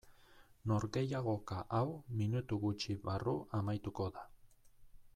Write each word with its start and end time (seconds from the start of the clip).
Norgehiagoka 0.71 1.59
hau 1.79 1.83
minutu 2.23 2.61
gutxi 2.65 2.99
barru 3.07 3.39
amaituko 3.63 4.13
da. 4.19 4.29